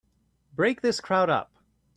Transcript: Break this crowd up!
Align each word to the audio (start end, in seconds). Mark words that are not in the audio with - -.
Break 0.55 0.81
this 0.81 0.99
crowd 0.99 1.29
up! 1.29 1.51